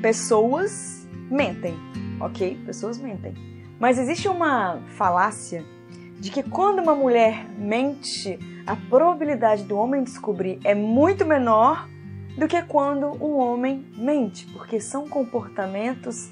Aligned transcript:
pessoas 0.00 1.06
mentem, 1.30 1.74
ok? 2.20 2.58
Pessoas 2.64 2.98
mentem. 2.98 3.34
Mas 3.78 3.98
existe 3.98 4.28
uma 4.28 4.80
falácia 4.96 5.64
de 6.18 6.30
que 6.30 6.42
quando 6.42 6.80
uma 6.80 6.94
mulher 6.94 7.46
mente, 7.56 8.38
a 8.66 8.74
probabilidade 8.74 9.62
do 9.64 9.76
homem 9.76 10.02
descobrir 10.02 10.58
é 10.64 10.74
muito 10.74 11.24
menor 11.24 11.88
do 12.36 12.46
que 12.46 12.60
quando 12.62 13.06
um 13.24 13.36
homem 13.36 13.84
mente, 13.96 14.46
porque 14.52 14.80
são 14.80 15.08
comportamentos 15.08 16.30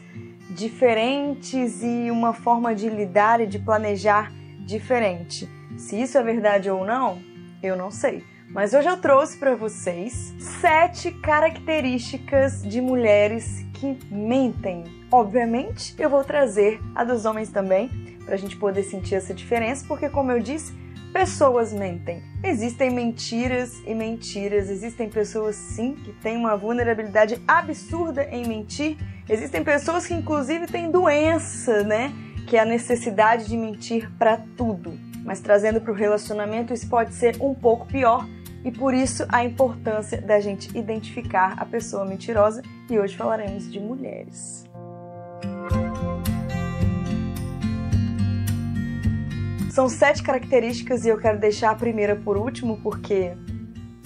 diferentes 0.51 1.83
e 1.83 2.11
uma 2.11 2.33
forma 2.33 2.75
de 2.75 2.89
lidar 2.89 3.41
e 3.41 3.47
de 3.47 3.59
planejar 3.59 4.33
diferente. 4.65 5.49
Se 5.77 6.01
isso 6.01 6.17
é 6.17 6.23
verdade 6.23 6.71
ou 6.71 6.85
não, 6.85 7.21
eu 7.63 7.77
não 7.77 7.91
sei. 7.91 8.25
Mas 8.57 8.73
hoje 8.73 8.89
eu 8.89 8.97
trouxe 8.97 9.37
para 9.37 9.55
vocês 9.55 10.35
sete 10.39 11.11
características 11.13 12.63
de 12.63 12.81
mulheres 12.81 13.67
que 13.75 13.99
mentem. 14.11 14.83
Obviamente, 15.13 15.95
eu 15.99 16.09
vou 16.09 16.25
trazer 16.25 16.81
a 16.95 17.05
dos 17.05 17.27
homens 17.27 17.51
também, 17.51 17.91
para 18.25 18.35
a 18.35 18.39
gente 18.39 18.57
poder 18.57 18.83
sentir 18.85 19.17
essa 19.17 19.35
diferença, 19.35 19.85
porque, 19.87 20.09
como 20.09 20.33
eu 20.33 20.41
disse, 20.41 20.73
pessoas 21.13 21.71
mentem. 21.71 22.23
Existem 22.43 22.89
mentiras 22.89 23.75
e 23.87 23.95
mentiras, 23.95 24.71
existem 24.71 25.11
pessoas 25.11 25.55
sim 25.55 25.93
que 25.93 26.15
têm 26.15 26.39
uma 26.39 26.57
vulnerabilidade 26.57 27.39
absurda 27.47 28.25
em 28.25 28.49
mentir, 28.49 28.97
existem 29.29 29.63
pessoas 29.63 30.07
que, 30.07 30.15
inclusive, 30.15 30.67
têm 30.67 30.91
doença, 30.91 31.83
né? 31.83 32.11
Que 32.49 32.57
é 32.57 32.61
a 32.61 32.65
necessidade 32.65 33.49
de 33.49 33.57
mentir 33.59 34.11
para 34.19 34.39
tudo. 34.57 34.99
Mas 35.23 35.41
trazendo 35.41 35.79
para 35.79 35.93
o 35.93 35.95
relacionamento, 35.95 36.73
isso 36.73 36.89
pode 36.89 37.15
ser 37.15 37.37
um 37.39 37.53
pouco 37.53 37.85
pior 37.85 38.27
e 38.67 38.73
por 38.73 38.93
isso 38.93 39.25
a 39.29 39.45
importância 39.45 40.21
da 40.21 40.41
gente 40.41 40.77
identificar 40.77 41.55
a 41.57 41.65
pessoa 41.65 42.05
mentirosa 42.05 42.63
e 42.91 42.99
hoje 42.99 43.17
falaremos 43.17 43.71
de 43.71 43.79
mulheres. 43.79 44.65
São 49.71 49.89
sete 49.89 50.21
características 50.21 51.05
e 51.05 51.11
eu 51.11 51.19
quero 51.19 51.39
deixar 51.39 51.71
a 51.71 51.75
primeira 51.77 52.17
por 52.17 52.37
último 52.37 52.81
porque 52.83 53.37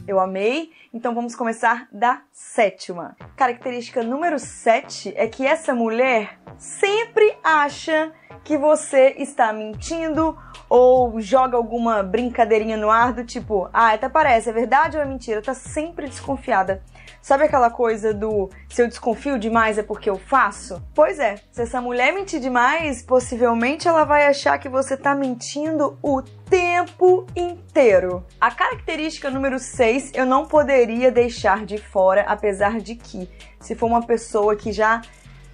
eu 0.06 0.20
amei. 0.20 0.72
Então 0.92 1.14
vamos 1.14 1.34
começar 1.34 1.88
da 1.90 2.20
sétima. 2.30 3.16
Característica 3.36 4.02
número 4.02 4.38
sete 4.38 5.10
é 5.16 5.26
que 5.26 5.46
essa 5.46 5.74
mulher 5.74 6.38
sempre 6.58 7.34
acha 7.42 8.12
que 8.44 8.56
você 8.56 9.14
está 9.18 9.52
mentindo 9.52 10.36
ou 10.68 11.20
joga 11.20 11.56
alguma 11.56 12.02
brincadeirinha 12.02 12.76
no 12.76 12.90
ar 12.90 13.12
do 13.12 13.24
tipo, 13.24 13.68
ah, 13.72 13.92
até 13.92 14.08
parece, 14.08 14.50
é 14.50 14.52
verdade 14.52 14.96
ou 14.96 15.02
é 15.02 15.06
mentira? 15.06 15.42
Tá 15.42 15.54
sempre 15.54 16.08
desconfiada. 16.08 16.82
Sabe 17.20 17.44
aquela 17.44 17.68
coisa 17.68 18.14
do 18.14 18.48
se 18.68 18.80
eu 18.80 18.88
desconfio 18.88 19.38
demais 19.38 19.76
é 19.76 19.82
porque 19.82 20.08
eu 20.08 20.16
faço? 20.16 20.82
Pois 20.94 21.18
é, 21.18 21.36
se 21.50 21.62
essa 21.62 21.80
mulher 21.80 22.14
mentir 22.14 22.40
demais, 22.40 23.02
possivelmente 23.02 23.86
ela 23.86 24.04
vai 24.04 24.26
achar 24.26 24.56
que 24.58 24.68
você 24.68 24.96
tá 24.96 25.14
mentindo 25.14 25.98
o 26.02 26.22
tempo 26.22 27.26
inteiro. 27.36 28.24
A 28.40 28.50
característica 28.50 29.28
número 29.28 29.58
6 29.58 30.12
eu 30.14 30.24
não 30.24 30.46
poderia 30.46 31.10
deixar 31.10 31.66
de 31.66 31.76
fora, 31.76 32.22
apesar 32.22 32.78
de 32.78 32.94
que, 32.94 33.28
se 33.60 33.74
for 33.74 33.86
uma 33.86 34.06
pessoa 34.06 34.56
que 34.56 34.72
já 34.72 35.02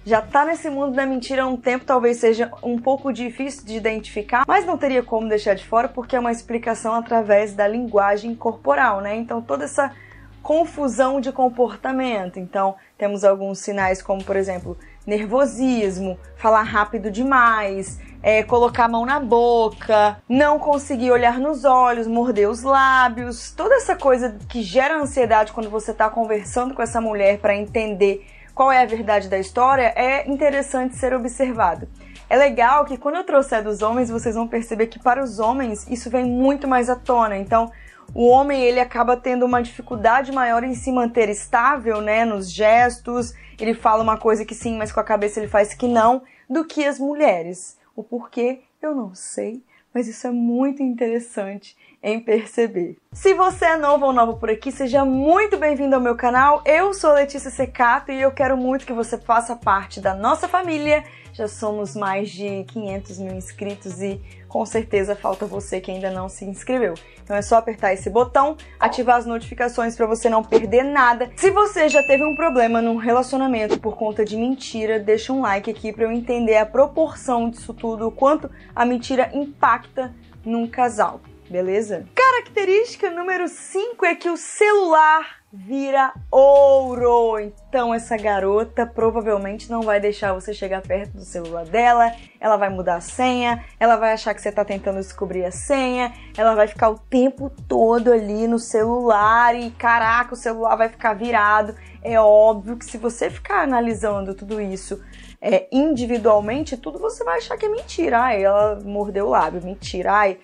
já 0.07 0.21
tá 0.21 0.45
nesse 0.45 0.69
mundo 0.69 0.95
da 0.95 1.05
mentira 1.05 1.43
há 1.43 1.47
um 1.47 1.57
tempo, 1.57 1.83
talvez 1.83 2.15
seja 2.15 2.49
um 2.63 2.79
pouco 2.79 3.11
difícil 3.11 3.65
de 3.65 3.75
identificar, 3.75 4.45
mas 4.47 4.65
não 4.65 4.77
teria 4.77 5.03
como 5.03 5.27
deixar 5.27 5.53
de 5.53 5.65
fora 5.65 5.89
porque 5.89 6.15
é 6.15 6.19
uma 6.19 6.31
explicação 6.31 6.93
através 6.93 7.53
da 7.53 7.67
linguagem 7.67 8.33
corporal, 8.33 9.01
né? 9.01 9.17
Então 9.17 9.41
toda 9.41 9.65
essa 9.65 9.93
confusão 10.41 11.19
de 11.19 11.29
comportamento. 11.33 12.39
Então, 12.39 12.75
temos 12.97 13.25
alguns 13.25 13.59
sinais 13.59 14.01
como, 14.01 14.23
por 14.23 14.37
exemplo, 14.37 14.77
nervosismo, 15.05 16.17
falar 16.37 16.63
rápido 16.63 17.11
demais, 17.11 17.99
é, 18.23 18.43
colocar 18.43 18.85
a 18.85 18.87
mão 18.87 19.05
na 19.05 19.19
boca, 19.19 20.21
não 20.29 20.57
conseguir 20.57 21.11
olhar 21.11 21.37
nos 21.37 21.65
olhos, 21.65 22.07
morder 22.07 22.49
os 22.49 22.63
lábios, 22.63 23.51
toda 23.51 23.75
essa 23.75 23.93
coisa 23.93 24.37
que 24.47 24.61
gera 24.61 24.97
ansiedade 24.97 25.51
quando 25.51 25.69
você 25.69 25.91
está 25.91 26.09
conversando 26.09 26.73
com 26.73 26.81
essa 26.81 27.01
mulher 27.01 27.39
para 27.39 27.53
entender 27.53 28.25
qual 28.57 28.71
é 28.71 28.81
a 28.81 28.85
verdade 28.87 29.29
da 29.29 29.37
história 29.37 29.93
é 29.95 30.27
interessante 30.27 30.95
ser 30.95 31.13
observado. 31.13 31.87
É 32.27 32.35
legal 32.35 32.85
que 32.85 32.97
quando 32.97 33.17
eu 33.17 33.23
trouxer 33.23 33.63
dos 33.63 33.83
homens, 33.83 34.09
vocês 34.09 34.33
vão 34.33 34.47
perceber 34.47 34.87
que 34.87 34.97
para 34.97 35.23
os 35.23 35.37
homens 35.37 35.85
isso 35.87 36.09
vem 36.09 36.25
muito 36.25 36.67
mais 36.67 36.89
à 36.89 36.95
tona. 36.95 37.37
Então, 37.37 37.71
o 38.15 38.25
homem 38.25 38.59
ele 38.63 38.79
acaba 38.79 39.15
tendo 39.15 39.45
uma 39.45 39.61
dificuldade 39.61 40.31
maior 40.31 40.63
em 40.63 40.73
se 40.73 40.91
manter 40.91 41.29
estável, 41.29 42.01
né, 42.01 42.25
nos 42.25 42.49
gestos. 42.51 43.31
Ele 43.59 43.75
fala 43.75 44.01
uma 44.01 44.17
coisa 44.17 44.43
que 44.43 44.55
sim, 44.55 44.75
mas 44.75 44.91
com 44.91 44.99
a 44.99 45.03
cabeça 45.03 45.39
ele 45.39 45.47
faz 45.47 45.75
que 45.75 45.87
não, 45.87 46.23
do 46.49 46.65
que 46.65 46.83
as 46.83 46.97
mulheres. 46.97 47.77
O 47.95 48.03
porquê 48.03 48.61
eu 48.81 48.95
não 48.95 49.13
sei, 49.13 49.61
mas 49.97 50.07
isso 50.07 50.27
é 50.27 50.31
muito 50.31 50.83
interessante 50.83 51.75
em 52.03 52.19
perceber. 52.19 52.97
Se 53.11 53.33
você 53.33 53.65
é 53.65 53.77
novo 53.77 54.05
ou 54.05 54.13
nova 54.13 54.33
por 54.33 54.47
aqui, 54.47 54.71
seja 54.71 55.03
muito 55.03 55.57
bem-vindo 55.57 55.95
ao 55.95 55.99
meu 55.99 56.15
canal. 56.15 56.61
Eu 56.67 56.93
sou 56.93 57.13
Letícia 57.13 57.49
Secato 57.49 58.11
e 58.11 58.21
eu 58.21 58.31
quero 58.31 58.55
muito 58.55 58.85
que 58.85 58.93
você 58.93 59.17
faça 59.17 59.55
parte 59.55 59.99
da 59.99 60.13
nossa 60.13 60.47
família. 60.47 61.03
Já 61.33 61.47
somos 61.47 61.95
mais 61.95 62.29
de 62.29 62.63
500 62.65 63.17
mil 63.17 63.33
inscritos 63.33 63.99
e 63.99 64.21
com 64.57 64.65
certeza 64.65 65.15
falta 65.15 65.45
você 65.45 65.79
que 65.79 65.91
ainda 65.91 66.09
não 66.09 66.27
se 66.27 66.43
inscreveu. 66.43 66.95
Então 67.23 67.35
é 67.35 67.43
só 67.43 67.57
apertar 67.57 67.93
esse 67.93 68.09
botão, 68.09 68.57
ativar 68.79 69.17
as 69.17 69.25
notificações 69.27 69.95
para 69.95 70.07
você 70.07 70.31
não 70.31 70.43
perder 70.43 70.81
nada. 70.81 71.29
Se 71.35 71.51
você 71.51 71.87
já 71.87 72.01
teve 72.01 72.23
um 72.23 72.35
problema 72.35 72.81
num 72.81 72.95
relacionamento 72.95 73.79
por 73.79 73.95
conta 73.95 74.25
de 74.25 74.35
mentira, 74.35 74.99
deixa 74.99 75.31
um 75.31 75.41
like 75.41 75.69
aqui 75.69 75.93
para 75.93 76.05
eu 76.05 76.11
entender 76.11 76.57
a 76.57 76.65
proporção 76.65 77.51
disso 77.51 77.71
tudo, 77.71 78.07
o 78.07 78.11
quanto 78.11 78.49
a 78.75 78.83
mentira 78.83 79.29
impacta 79.31 80.11
num 80.43 80.67
casal 80.67 81.21
beleza? 81.49 82.05
Característica 82.13 83.09
número 83.09 83.47
5 83.47 84.05
é 84.05 84.15
que 84.15 84.29
o 84.29 84.35
celular 84.35 85.36
vira 85.51 86.13
ouro. 86.29 87.39
Então 87.39 87.93
essa 87.93 88.17
garota 88.17 88.85
provavelmente 88.85 89.69
não 89.69 89.81
vai 89.81 89.99
deixar 89.99 90.33
você 90.33 90.53
chegar 90.53 90.81
perto 90.81 91.13
do 91.13 91.23
celular 91.23 91.65
dela, 91.65 92.11
ela 92.39 92.57
vai 92.57 92.69
mudar 92.69 92.95
a 92.95 93.01
senha, 93.01 93.63
ela 93.79 93.95
vai 93.95 94.13
achar 94.13 94.33
que 94.33 94.41
você 94.41 94.49
está 94.49 94.65
tentando 94.65 94.97
descobrir 94.97 95.45
a 95.45 95.51
senha, 95.51 96.13
ela 96.37 96.53
vai 96.53 96.67
ficar 96.67 96.89
o 96.89 96.99
tempo 96.99 97.51
todo 97.67 98.11
ali 98.11 98.47
no 98.47 98.59
celular 98.59 99.55
e 99.55 99.71
caraca, 99.71 100.33
o 100.33 100.37
celular 100.37 100.75
vai 100.75 100.89
ficar 100.89 101.13
virado. 101.13 101.75
É 102.03 102.19
óbvio 102.19 102.77
que 102.77 102.85
se 102.85 102.97
você 102.97 103.29
ficar 103.29 103.63
analisando 103.63 104.33
tudo 104.33 104.61
isso 104.61 105.01
é, 105.41 105.67
individualmente, 105.71 106.77
tudo 106.77 106.99
você 106.99 107.23
vai 107.23 107.37
achar 107.37 107.57
que 107.57 107.65
é 107.65 107.69
mentira. 107.69 108.19
Ai, 108.19 108.43
ela 108.43 108.79
mordeu 108.83 109.27
o 109.27 109.29
lábio, 109.29 109.61
mentira. 109.63 110.11
Ai, 110.11 110.37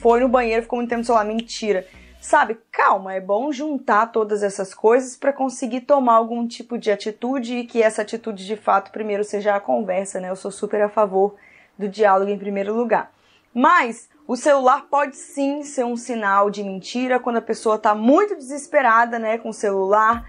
foi 0.00 0.20
no 0.20 0.28
banheiro, 0.28 0.62
ficou 0.62 0.78
muito 0.78 0.88
tempo 0.88 1.00
no 1.00 1.04
celular. 1.04 1.24
Mentira. 1.24 1.86
Sabe, 2.22 2.56
calma, 2.70 3.14
é 3.14 3.20
bom 3.20 3.50
juntar 3.50 4.06
todas 4.06 4.44
essas 4.44 4.72
coisas 4.72 5.16
para 5.16 5.32
conseguir 5.32 5.80
tomar 5.80 6.14
algum 6.14 6.46
tipo 6.46 6.78
de 6.78 6.88
atitude 6.88 7.56
e 7.56 7.64
que 7.64 7.82
essa 7.82 8.02
atitude 8.02 8.46
de 8.46 8.56
fato 8.56 8.92
primeiro 8.92 9.24
seja 9.24 9.56
a 9.56 9.60
conversa, 9.60 10.20
né? 10.20 10.30
Eu 10.30 10.36
sou 10.36 10.52
super 10.52 10.80
a 10.82 10.88
favor 10.88 11.34
do 11.76 11.88
diálogo 11.88 12.30
em 12.30 12.38
primeiro 12.38 12.72
lugar. 12.72 13.12
Mas 13.52 14.08
o 14.24 14.36
celular 14.36 14.86
pode 14.88 15.16
sim 15.16 15.64
ser 15.64 15.84
um 15.84 15.96
sinal 15.96 16.48
de 16.48 16.62
mentira 16.62 17.18
quando 17.18 17.38
a 17.38 17.42
pessoa 17.42 17.76
tá 17.76 17.92
muito 17.92 18.36
desesperada, 18.36 19.18
né, 19.18 19.36
com 19.36 19.48
o 19.48 19.52
celular, 19.52 20.24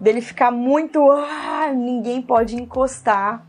dele 0.00 0.20
ficar 0.20 0.50
muito, 0.50 1.00
ah, 1.12 1.72
ninguém 1.72 2.20
pode 2.20 2.56
encostar. 2.56 3.46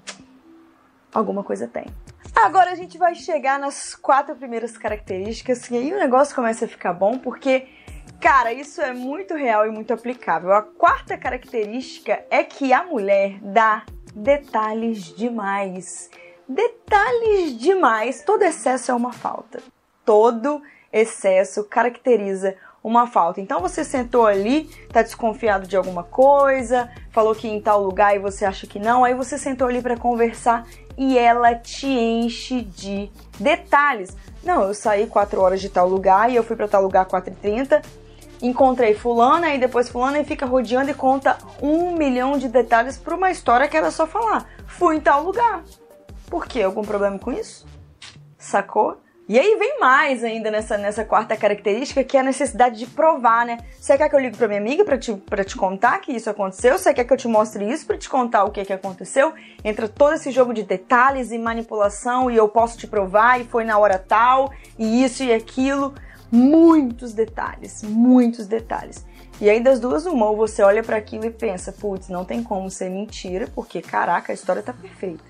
Alguma 1.11 1.43
coisa 1.43 1.67
tem. 1.67 1.87
Agora 2.35 2.71
a 2.71 2.75
gente 2.75 2.95
vai 2.99 3.15
chegar 3.15 3.57
nas 3.57 3.95
quatro 3.95 4.35
primeiras 4.35 4.77
características 4.77 5.67
e 5.71 5.77
aí 5.77 5.91
o 5.91 5.97
negócio 5.97 6.35
começa 6.35 6.65
a 6.65 6.67
ficar 6.67 6.93
bom 6.93 7.17
porque, 7.17 7.67
cara, 8.19 8.51
isso 8.53 8.81
é 8.81 8.93
muito 8.93 9.35
real 9.35 9.65
e 9.65 9.71
muito 9.71 9.93
aplicável. 9.93 10.51
A 10.53 10.61
quarta 10.61 11.17
característica 11.17 12.23
é 12.29 12.43
que 12.43 12.73
a 12.73 12.83
mulher 12.83 13.39
dá 13.41 13.83
detalhes 14.13 15.15
demais. 15.15 16.09
Detalhes 16.47 17.57
demais. 17.57 18.23
Todo 18.23 18.43
excesso 18.43 18.91
é 18.91 18.93
uma 18.93 19.13
falta. 19.13 19.61
Todo 20.05 20.61
excesso 20.91 21.63
caracteriza 21.63 22.55
uma 22.83 23.05
falta. 23.05 23.41
Então 23.41 23.59
você 23.59 23.83
sentou 23.83 24.25
ali, 24.25 24.69
tá 24.91 25.01
desconfiado 25.01 25.67
de 25.67 25.75
alguma 25.75 26.03
coisa, 26.03 26.89
falou 27.11 27.35
que 27.35 27.47
em 27.47 27.61
tal 27.61 27.83
lugar 27.83 28.15
e 28.15 28.19
você 28.19 28.45
acha 28.45 28.65
que 28.65 28.79
não, 28.79 29.03
aí 29.03 29.13
você 29.13 29.37
sentou 29.37 29.67
ali 29.67 29.81
para 29.81 29.97
conversar 29.97 30.65
e 30.97 31.17
ela 31.17 31.53
te 31.53 31.87
enche 31.87 32.61
de 32.61 33.11
detalhes. 33.39 34.15
Não, 34.43 34.63
eu 34.63 34.73
saí 34.73 35.05
4 35.07 35.41
horas 35.41 35.59
de 35.59 35.69
tal 35.69 35.89
lugar 35.89 36.31
e 36.31 36.35
eu 36.35 36.43
fui 36.43 36.55
para 36.55 36.67
tal 36.67 36.81
lugar 36.81 37.05
4h30, 37.05 37.83
encontrei 38.41 38.93
fulana 38.93 39.53
e 39.53 39.57
depois 39.57 39.89
fulana 39.89 40.19
e 40.19 40.25
fica 40.25 40.45
rodeando 40.45 40.91
e 40.91 40.93
conta 40.93 41.37
um 41.61 41.95
milhão 41.95 42.37
de 42.37 42.47
detalhes 42.47 42.97
para 42.97 43.15
uma 43.15 43.31
história 43.31 43.67
que 43.67 43.77
era 43.77 43.91
só 43.91 44.05
falar. 44.05 44.45
Fui 44.67 44.95
em 44.95 44.99
tal 44.99 45.23
lugar. 45.23 45.63
Por 46.29 46.45
quê? 46.45 46.61
Algum 46.61 46.83
problema 46.83 47.17
com 47.17 47.31
isso? 47.31 47.65
Sacou? 48.37 48.97
E 49.29 49.37
aí 49.37 49.57
vem 49.59 49.77
mais 49.77 50.23
ainda 50.23 50.49
nessa, 50.49 50.77
nessa 50.77 51.03
quarta 51.03 51.35
característica, 51.35 52.01
que 52.01 52.15
é 52.15 52.21
a 52.21 52.23
necessidade 52.23 52.79
de 52.79 52.87
provar, 52.87 53.45
né? 53.45 53.57
Você 53.77 53.97
quer 53.97 54.07
que 54.07 54.15
eu 54.15 54.19
ligue 54.21 54.37
pra 54.37 54.47
minha 54.47 54.59
amiga 54.59 54.85
pra 54.85 54.97
te, 54.97 55.13
pra 55.13 55.43
te 55.43 55.53
contar 55.57 55.99
que 55.99 56.13
isso 56.13 56.29
aconteceu? 56.29 56.77
Você 56.77 56.93
quer 56.93 57.03
que 57.03 57.11
eu 57.11 57.17
te 57.17 57.27
mostre 57.27 57.69
isso 57.69 57.85
pra 57.85 57.97
te 57.97 58.07
contar 58.07 58.45
o 58.45 58.51
que, 58.51 58.63
que 58.63 58.71
aconteceu? 58.71 59.33
Entra 59.65 59.89
todo 59.89 60.13
esse 60.13 60.31
jogo 60.31 60.53
de 60.53 60.63
detalhes 60.63 61.33
e 61.33 61.37
manipulação 61.37 62.31
e 62.31 62.37
eu 62.37 62.47
posso 62.47 62.77
te 62.77 62.87
provar 62.87 63.41
e 63.41 63.43
foi 63.43 63.65
na 63.65 63.77
hora 63.77 63.99
tal 63.99 64.49
e 64.79 65.03
isso 65.03 65.21
e 65.21 65.33
aquilo. 65.33 65.93
Muitos 66.31 67.13
detalhes, 67.13 67.83
muitos 67.83 68.47
detalhes. 68.47 69.05
E 69.39 69.49
aí 69.49 69.61
das 69.61 69.79
duas 69.79 70.05
uma, 70.05 70.29
ou 70.29 70.35
você 70.35 70.61
olha 70.61 70.83
para 70.83 70.97
aquilo 70.97 71.25
e 71.25 71.31
pensa, 71.31 71.71
putz, 71.71 72.09
não 72.09 72.25
tem 72.25 72.43
como 72.43 72.69
ser 72.69 72.89
mentira, 72.89 73.47
porque 73.53 73.81
caraca, 73.81 74.31
a 74.31 74.35
história 74.35 74.63
tá 74.63 74.73
perfeita. 74.73 75.23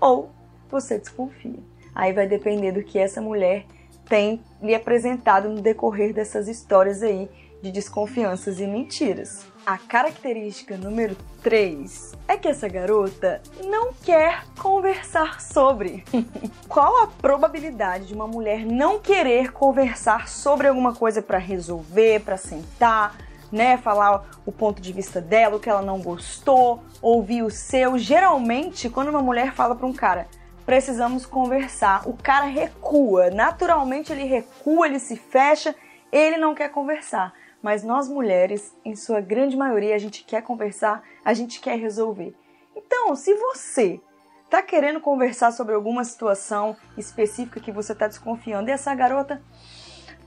Ou 0.00 0.30
você 0.68 0.98
desconfia. 0.98 1.58
Aí 1.94 2.12
vai 2.12 2.26
depender 2.26 2.72
do 2.72 2.82
que 2.82 2.98
essa 2.98 3.20
mulher 3.20 3.66
tem 4.08 4.42
lhe 4.62 4.74
apresentado 4.74 5.48
no 5.48 5.60
decorrer 5.60 6.12
dessas 6.12 6.48
histórias 6.48 7.02
aí 7.02 7.28
de 7.62 7.70
desconfianças 7.70 8.58
e 8.58 8.66
mentiras. 8.66 9.46
A 9.70 9.78
característica 9.78 10.76
número 10.76 11.16
3 11.44 12.16
é 12.26 12.36
que 12.36 12.48
essa 12.48 12.66
garota 12.66 13.40
não 13.66 13.92
quer 13.92 14.42
conversar 14.58 15.40
sobre. 15.40 16.02
Qual 16.68 17.04
a 17.04 17.06
probabilidade 17.06 18.08
de 18.08 18.14
uma 18.14 18.26
mulher 18.26 18.66
não 18.66 18.98
querer 18.98 19.52
conversar 19.52 20.26
sobre 20.26 20.66
alguma 20.66 20.92
coisa 20.92 21.22
para 21.22 21.38
resolver, 21.38 22.18
para 22.22 22.36
sentar, 22.36 23.16
né, 23.52 23.76
falar 23.76 24.28
o 24.44 24.50
ponto 24.50 24.82
de 24.82 24.92
vista 24.92 25.20
dela, 25.20 25.54
o 25.54 25.60
que 25.60 25.70
ela 25.70 25.82
não 25.82 26.02
gostou, 26.02 26.82
ouvir 27.00 27.44
o 27.44 27.50
seu? 27.50 27.96
Geralmente, 27.96 28.90
quando 28.90 29.10
uma 29.10 29.22
mulher 29.22 29.52
fala 29.52 29.76
para 29.76 29.86
um 29.86 29.92
cara, 29.92 30.26
precisamos 30.66 31.24
conversar. 31.24 32.08
O 32.08 32.16
cara 32.20 32.46
recua, 32.46 33.30
naturalmente 33.30 34.12
ele 34.12 34.24
recua, 34.24 34.88
ele 34.88 34.98
se 34.98 35.14
fecha, 35.14 35.72
ele 36.10 36.38
não 36.38 36.56
quer 36.56 36.70
conversar. 36.70 37.32
Mas 37.62 37.82
nós 37.82 38.08
mulheres, 38.08 38.74
em 38.84 38.96
sua 38.96 39.20
grande 39.20 39.56
maioria, 39.56 39.94
a 39.94 39.98
gente 39.98 40.24
quer 40.24 40.42
conversar, 40.42 41.02
a 41.24 41.34
gente 41.34 41.60
quer 41.60 41.78
resolver. 41.78 42.34
Então, 42.74 43.14
se 43.14 43.34
você 43.34 44.00
tá 44.48 44.62
querendo 44.62 45.00
conversar 45.00 45.52
sobre 45.52 45.74
alguma 45.74 46.02
situação 46.04 46.76
específica 46.96 47.60
que 47.60 47.70
você 47.70 47.94
tá 47.94 48.08
desconfiando, 48.08 48.70
e 48.70 48.72
essa 48.72 48.94
garota 48.94 49.42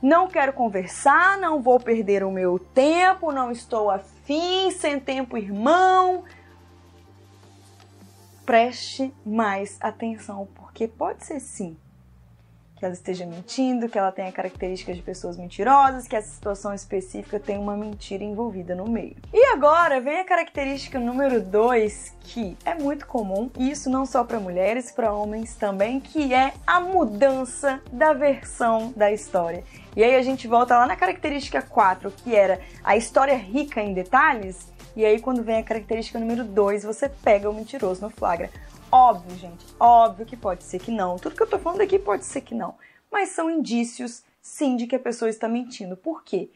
não 0.01 0.27
quero 0.27 0.53
conversar, 0.53 1.37
não 1.37 1.61
vou 1.61 1.79
perder 1.79 2.23
o 2.23 2.31
meu 2.31 2.59
tempo, 2.59 3.31
não 3.31 3.51
estou 3.51 3.89
afim, 3.89 4.69
sem 4.71 4.99
tempo, 4.99 5.37
irmão, 5.37 6.23
preste 8.45 9.13
mais 9.25 9.77
atenção, 9.81 10.47
porque 10.55 10.87
pode 10.87 11.25
ser 11.25 11.39
sim 11.39 11.77
que 12.83 12.85
ela 12.85 12.93
esteja 12.93 13.25
mentindo, 13.25 13.87
que 13.87 13.97
ela 13.97 14.11
tenha 14.11 14.29
características 14.29 14.97
de 14.97 15.01
pessoas 15.01 15.37
mentirosas, 15.37 16.05
que 16.05 16.17
essa 16.17 16.27
situação 16.27 16.73
específica 16.73 17.39
tem 17.39 17.57
uma 17.57 17.77
mentira 17.77 18.25
envolvida 18.25 18.75
no 18.75 18.89
meio. 18.89 19.15
E 19.33 19.45
agora 19.53 20.01
vem 20.01 20.19
a 20.19 20.25
característica 20.25 20.99
número 20.99 21.39
2, 21.39 22.13
que 22.19 22.57
é 22.65 22.75
muito 22.75 23.07
comum, 23.07 23.49
e 23.57 23.71
isso 23.71 23.89
não 23.89 24.05
só 24.05 24.25
para 24.25 24.37
mulheres, 24.37 24.91
para 24.91 25.13
homens 25.13 25.55
também, 25.55 26.01
que 26.01 26.33
é 26.33 26.51
a 26.67 26.81
mudança 26.81 27.81
da 27.89 28.11
versão 28.11 28.93
da 28.97 29.09
história. 29.13 29.63
E 29.95 30.03
aí 30.03 30.15
a 30.15 30.21
gente 30.21 30.45
volta 30.45 30.77
lá 30.77 30.85
na 30.85 30.97
característica 30.97 31.61
4, 31.61 32.11
que 32.11 32.35
era 32.35 32.59
a 32.83 32.97
história 32.97 33.37
rica 33.37 33.81
em 33.81 33.93
detalhes, 33.93 34.73
e 34.95 35.03
aí, 35.03 35.19
quando 35.19 35.41
vem 35.41 35.57
a 35.57 35.63
característica 35.63 36.19
número 36.19 36.43
2, 36.43 36.83
você 36.83 37.09
pega 37.09 37.49
o 37.49 37.53
mentiroso 37.53 38.01
no 38.01 38.11
flagra. 38.11 38.51
Óbvio, 38.95 39.35
gente, 39.39 39.65
óbvio 39.79 40.23
que 40.23 40.37
pode 40.37 40.63
ser 40.63 40.77
que 40.77 40.91
não. 40.91 41.17
Tudo 41.17 41.35
que 41.35 41.41
eu 41.41 41.49
tô 41.49 41.57
falando 41.57 41.81
aqui 41.81 41.97
pode 41.97 42.23
ser 42.25 42.41
que 42.41 42.53
não. 42.53 42.75
Mas 43.11 43.29
são 43.29 43.49
indícios, 43.49 44.23
sim, 44.39 44.75
de 44.75 44.85
que 44.85 44.95
a 44.95 44.99
pessoa 44.99 45.29
está 45.29 45.49
mentindo. 45.49 45.97
Por 45.97 46.23
quê? 46.23 46.51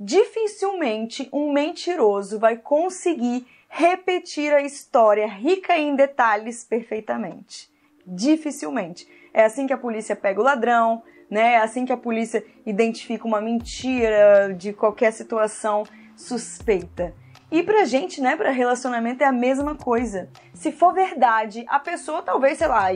Dificilmente 0.00 1.28
um 1.30 1.52
mentiroso 1.52 2.38
vai 2.38 2.56
conseguir 2.56 3.46
repetir 3.68 4.54
a 4.54 4.62
história 4.62 5.26
rica 5.26 5.76
em 5.76 5.94
detalhes 5.94 6.64
perfeitamente. 6.64 7.70
Dificilmente. 8.06 9.06
É 9.34 9.44
assim 9.44 9.66
que 9.66 9.74
a 9.74 9.78
polícia 9.78 10.16
pega 10.16 10.40
o 10.40 10.44
ladrão, 10.44 11.02
né? 11.28 11.52
É 11.52 11.58
assim 11.58 11.84
que 11.84 11.92
a 11.92 11.96
polícia 11.98 12.42
identifica 12.64 13.26
uma 13.26 13.42
mentira 13.42 14.54
de 14.56 14.72
qualquer 14.72 15.12
situação 15.12 15.84
suspeita. 16.16 17.14
E 17.52 17.62
pra 17.62 17.84
gente, 17.84 18.18
né, 18.18 18.34
pra 18.34 18.50
relacionamento 18.50 19.22
é 19.22 19.26
a 19.26 19.32
mesma 19.32 19.74
coisa. 19.74 20.30
Se 20.54 20.72
for 20.72 20.94
verdade, 20.94 21.66
a 21.68 21.78
pessoa 21.78 22.22
talvez, 22.22 22.56
sei 22.56 22.66
lá, 22.66 22.88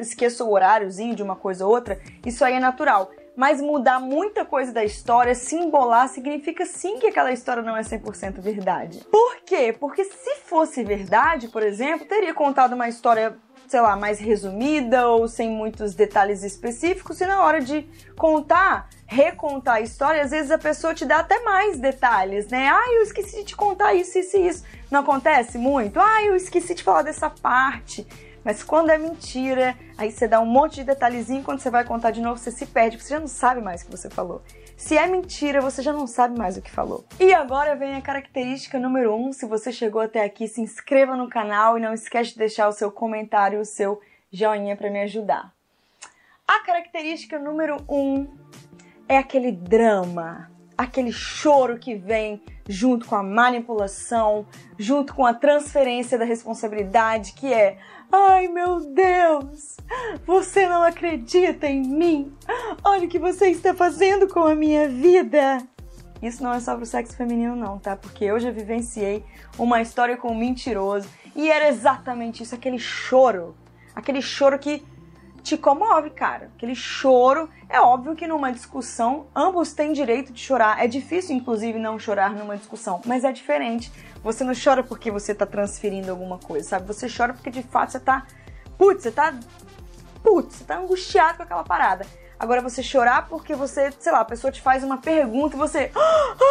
esqueça 0.00 0.42
o 0.42 0.50
horáriozinho 0.50 1.14
de 1.14 1.22
uma 1.22 1.36
coisa 1.36 1.64
ou 1.64 1.72
outra, 1.72 2.00
isso 2.26 2.44
aí 2.44 2.54
é 2.54 2.60
natural. 2.60 3.12
Mas 3.36 3.60
mudar 3.60 4.00
muita 4.00 4.44
coisa 4.44 4.72
da 4.72 4.84
história, 4.84 5.32
se 5.32 5.54
embolar, 5.54 6.08
significa 6.08 6.66
sim 6.66 6.98
que 6.98 7.06
aquela 7.06 7.30
história 7.30 7.62
não 7.62 7.76
é 7.76 7.82
100% 7.82 8.40
verdade. 8.40 8.98
Por 9.08 9.36
quê? 9.46 9.72
Porque 9.78 10.02
se 10.02 10.34
fosse 10.44 10.82
verdade, 10.82 11.46
por 11.46 11.62
exemplo, 11.62 12.04
teria 12.04 12.34
contado 12.34 12.72
uma 12.72 12.88
história 12.88 13.38
sei 13.68 13.82
lá, 13.82 13.94
mais 13.94 14.18
resumida 14.18 15.08
ou 15.08 15.28
sem 15.28 15.50
muitos 15.50 15.94
detalhes 15.94 16.42
específicos, 16.42 17.20
e 17.20 17.26
na 17.26 17.44
hora 17.44 17.60
de 17.60 17.86
contar, 18.16 18.88
recontar 19.08 19.76
a 19.76 19.80
história, 19.80 20.22
às 20.22 20.30
vezes 20.30 20.50
a 20.50 20.58
pessoa 20.58 20.92
te 20.92 21.06
dá 21.06 21.20
até 21.20 21.42
mais 21.42 21.78
detalhes, 21.78 22.46
né? 22.48 22.68
Ah, 22.68 22.92
eu 22.92 23.02
esqueci 23.02 23.38
de 23.38 23.44
te 23.44 23.56
contar 23.56 23.94
isso, 23.94 24.18
isso 24.18 24.36
e 24.36 24.46
isso. 24.46 24.64
Não 24.90 25.00
acontece 25.00 25.56
muito? 25.56 25.98
Ah, 25.98 26.22
eu 26.22 26.36
esqueci 26.36 26.74
de 26.74 26.82
falar 26.82 27.00
dessa 27.00 27.30
parte. 27.30 28.06
Mas 28.44 28.62
quando 28.62 28.90
é 28.90 28.98
mentira, 28.98 29.74
aí 29.96 30.12
você 30.12 30.28
dá 30.28 30.38
um 30.40 30.46
monte 30.46 30.76
de 30.76 30.84
detalhezinho, 30.84 31.42
quando 31.42 31.60
você 31.60 31.70
vai 31.70 31.84
contar 31.84 32.10
de 32.10 32.20
novo, 32.20 32.38
você 32.38 32.50
se 32.50 32.66
perde, 32.66 32.98
porque 32.98 33.08
você 33.08 33.14
já 33.14 33.20
não 33.20 33.26
sabe 33.26 33.62
mais 33.62 33.80
o 33.80 33.86
que 33.86 33.90
você 33.90 34.10
falou. 34.10 34.42
Se 34.76 34.96
é 34.96 35.06
mentira, 35.06 35.62
você 35.62 35.80
já 35.80 35.92
não 35.92 36.06
sabe 36.06 36.38
mais 36.38 36.58
o 36.58 36.62
que 36.62 36.70
falou. 36.70 37.04
E 37.18 37.32
agora 37.32 37.74
vem 37.74 37.96
a 37.96 38.02
característica 38.02 38.78
número 38.78 39.14
1. 39.14 39.26
Um. 39.26 39.32
Se 39.32 39.46
você 39.46 39.72
chegou 39.72 40.02
até 40.02 40.22
aqui, 40.22 40.46
se 40.46 40.60
inscreva 40.60 41.16
no 41.16 41.30
canal 41.30 41.78
e 41.78 41.80
não 41.80 41.94
esquece 41.94 42.32
de 42.32 42.38
deixar 42.38 42.68
o 42.68 42.72
seu 42.72 42.92
comentário, 42.92 43.58
o 43.58 43.64
seu 43.64 44.00
joinha 44.30 44.76
para 44.76 44.90
me 44.90 45.00
ajudar. 45.00 45.52
A 46.46 46.60
característica 46.60 47.38
número 47.38 47.78
1 47.88 47.94
um 47.94 48.28
é 49.08 49.16
aquele 49.16 49.50
drama, 49.50 50.50
aquele 50.76 51.10
choro 51.10 51.78
que 51.78 51.94
vem 51.94 52.42
junto 52.68 53.06
com 53.06 53.16
a 53.16 53.22
manipulação, 53.22 54.46
junto 54.78 55.14
com 55.14 55.24
a 55.24 55.32
transferência 55.32 56.18
da 56.18 56.24
responsabilidade, 56.24 57.32
que 57.32 57.52
é 57.52 57.78
Ai 58.12 58.48
meu 58.48 58.80
Deus! 58.80 59.76
Você 60.26 60.68
não 60.68 60.82
acredita 60.82 61.66
em 61.66 61.82
mim? 61.82 62.32
Olha 62.84 63.06
o 63.06 63.08
que 63.08 63.18
você 63.18 63.48
está 63.50 63.74
fazendo 63.74 64.28
com 64.28 64.40
a 64.40 64.54
minha 64.54 64.88
vida! 64.88 65.58
Isso 66.22 66.42
não 66.42 66.52
é 66.52 66.60
só 66.60 66.74
pro 66.74 66.84
sexo 66.84 67.16
feminino, 67.16 67.54
não, 67.54 67.78
tá? 67.78 67.96
Porque 67.96 68.24
eu 68.24 68.40
já 68.40 68.50
vivenciei 68.50 69.24
uma 69.58 69.80
história 69.80 70.16
com 70.16 70.32
um 70.32 70.38
mentiroso 70.38 71.08
e 71.36 71.50
era 71.50 71.68
exatamente 71.68 72.42
isso, 72.42 72.54
aquele 72.54 72.78
choro. 72.78 73.54
Aquele 73.94 74.20
choro 74.20 74.58
que 74.58 74.82
te 75.48 75.56
comove, 75.56 76.10
cara. 76.10 76.50
Aquele 76.56 76.74
choro. 76.74 77.48
É 77.68 77.80
óbvio 77.80 78.14
que 78.14 78.26
numa 78.26 78.52
discussão 78.52 79.26
ambos 79.34 79.72
têm 79.72 79.92
direito 79.92 80.32
de 80.32 80.40
chorar. 80.40 80.82
É 80.82 80.86
difícil, 80.86 81.34
inclusive, 81.34 81.78
não 81.78 81.98
chorar 81.98 82.30
numa 82.34 82.56
discussão, 82.56 83.00
mas 83.06 83.24
é 83.24 83.32
diferente. 83.32 83.90
Você 84.22 84.44
não 84.44 84.52
chora 84.52 84.82
porque 84.82 85.10
você 85.10 85.34
tá 85.34 85.46
transferindo 85.46 86.10
alguma 86.10 86.38
coisa, 86.38 86.68
sabe? 86.68 86.86
Você 86.86 87.06
chora 87.08 87.32
porque 87.32 87.50
de 87.50 87.62
fato 87.62 87.92
você 87.92 88.00
tá. 88.00 88.26
Putz, 88.76 89.02
você 89.02 89.10
tá. 89.10 89.34
Putz, 90.22 90.56
você 90.56 90.64
tá 90.64 90.78
angustiado 90.78 91.38
com 91.38 91.42
aquela 91.44 91.64
parada. 91.64 92.06
Agora 92.38 92.60
você 92.60 92.82
chorar 92.82 93.28
porque 93.28 93.54
você, 93.54 93.90
sei 93.98 94.12
lá, 94.12 94.20
a 94.20 94.24
pessoa 94.24 94.52
te 94.52 94.60
faz 94.60 94.84
uma 94.84 94.98
pergunta 94.98 95.56
e 95.56 95.58
você. 95.58 95.90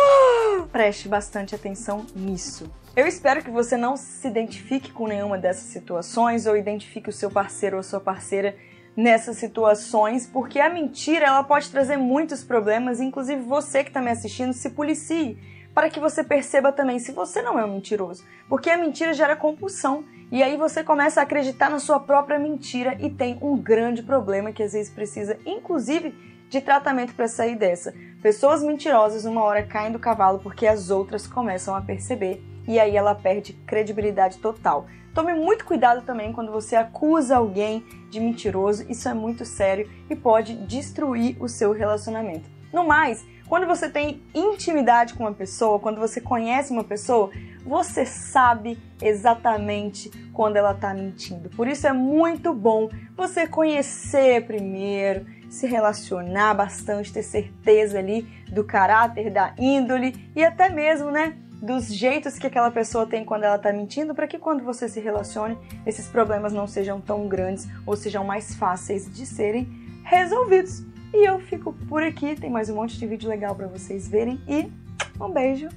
Preste 0.72 1.08
bastante 1.08 1.56
atenção 1.56 2.06
nisso. 2.16 2.70
Eu 2.96 3.06
espero 3.06 3.44
que 3.44 3.52
você 3.52 3.78
não 3.78 3.96
se 3.96 4.28
identifique 4.28 4.92
com 4.92 5.08
nenhuma 5.08 5.38
dessas 5.38 5.66
situações 5.66 6.48
ou 6.48 6.58
identifique 6.58 7.10
o 7.10 7.14
seu 7.14 7.30
parceiro 7.30 7.78
ou 7.78 7.82
a 7.82 7.84
sua 7.84 8.00
parceira 8.00 8.56
nessas 8.98 9.38
situações, 9.38 10.26
porque 10.26 10.60
a 10.60 10.72
mentira 10.72 11.28
ela 11.28 11.44
pode 11.44 11.70
trazer 11.70 11.98
muitos 11.98 12.44
problemas, 12.44 13.00
inclusive 13.00 13.44
você 13.44 13.84
que 13.84 13.92
está 13.92 14.02
me 14.02 14.10
assistindo 14.10 14.54
se 14.54 14.72
policie 14.72 15.38
para 15.72 15.92
que 15.92 16.00
você 16.00 16.24
perceba 16.24 16.72
também 16.72 16.98
se 16.98 17.12
você 17.12 17.44
não 17.44 17.60
é 17.60 17.64
um 17.64 17.74
mentiroso, 17.74 18.26
porque 18.50 18.72
a 18.72 18.78
mentira 18.78 19.14
gera 19.14 19.36
compulsão 19.36 20.04
e 20.32 20.42
aí 20.42 20.58
você 20.58 20.84
começa 20.84 21.20
a 21.20 21.24
acreditar 21.24 21.70
na 21.70 21.78
sua 21.78 22.00
própria 22.00 22.40
mentira 22.40 22.98
e 23.00 23.12
tem 23.12 23.38
um 23.40 23.56
grande 23.56 24.02
problema 24.02 24.52
que 24.52 24.64
às 24.64 24.74
vezes 24.74 24.92
precisa, 24.92 25.38
inclusive, 25.46 26.16
de 26.50 26.60
tratamento 26.60 27.14
para 27.14 27.28
sair 27.28 27.56
dessa. 27.56 27.94
Pessoas 28.22 28.64
mentirosas 28.64 29.26
uma 29.26 29.44
hora 29.44 29.64
caem 29.64 29.92
do 29.92 30.00
cavalo 30.00 30.40
porque 30.40 30.66
as 30.66 30.90
outras 30.90 31.28
começam 31.28 31.76
a 31.76 31.82
perceber 31.82 32.44
e 32.68 32.80
aí 32.80 32.98
ela 32.98 33.14
perde 33.14 33.54
credibilidade 33.54 34.40
total. 34.40 34.88
Tome 35.14 35.34
muito 35.36 35.66
cuidado 35.66 36.04
também 36.04 36.34
quando 36.34 36.52
você 36.52 36.76
acusa 36.76 37.38
alguém 37.38 37.86
de 38.10 38.20
mentiroso, 38.20 38.86
isso 38.90 39.08
é 39.08 39.14
muito 39.14 39.46
sério 39.46 39.90
e 40.10 40.16
pode 40.16 40.56
destruir 40.66 41.38
o 41.40 41.48
seu 41.48 41.72
relacionamento. 41.72 42.50
No 42.74 42.86
mais, 42.86 43.24
quando 43.48 43.66
você 43.66 43.88
tem 43.88 44.22
intimidade 44.34 45.14
com 45.14 45.24
uma 45.24 45.34
pessoa, 45.34 45.80
quando 45.80 46.00
você 46.00 46.20
conhece 46.20 46.74
uma 46.74 46.84
pessoa, 46.84 47.32
você 47.66 48.06
sabe 48.06 48.78
exatamente 49.02 50.10
quando 50.34 50.58
ela 50.58 50.72
está 50.72 50.94
mentindo. 50.94 51.50
Por 51.50 51.68
isso 51.68 51.88
é 51.88 51.94
muito 51.94 52.54
bom 52.54 52.90
você 53.16 53.48
conhecer 53.48 54.46
primeiro, 54.46 55.26
se 55.50 55.68
relacionar 55.68 56.54
bastante, 56.54 57.14
ter 57.14 57.24
certeza 57.24 58.00
ali 58.00 58.28
do 58.52 58.64
caráter, 58.64 59.32
da 59.32 59.54
índole 59.58 60.32
e 60.36 60.44
até 60.44 60.70
mesmo, 60.70 61.12
né, 61.12 61.38
dos 61.62 61.88
jeitos 61.88 62.38
que 62.38 62.48
aquela 62.48 62.72
pessoa 62.72 63.06
tem 63.06 63.26
quando 63.26 63.44
ela 63.44 63.58
tá 63.58 63.72
mentindo, 63.74 64.14
para 64.14 64.28
que 64.28 64.38
quando 64.38 64.64
você 64.64 64.88
se 64.88 65.00
relacione, 65.00 65.58
esses 65.86 66.08
problemas 66.08 66.54
não 66.54 66.68
sejam 66.68 67.02
tão 67.02 67.28
grandes 67.28 67.68
ou 67.86 67.96
sejam 67.96 68.24
mais 68.24 68.56
fáceis 68.56 69.12
de 69.12 69.26
serem 69.26 69.68
resolvidos. 70.04 70.84
E 71.14 71.28
eu 71.28 71.40
fico 71.40 71.74
por 71.88 72.04
aqui, 72.04 72.36
tem 72.36 72.50
mais 72.50 72.70
um 72.70 72.76
monte 72.76 72.98
de 72.98 73.08
vídeo 73.08 73.30
legal 73.30 73.56
para 73.56 73.68
vocês 73.68 74.08
verem 74.08 74.40
e 74.48 74.72
um 75.20 75.32
beijo. 75.32 75.68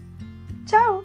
Tchau. 0.66 1.02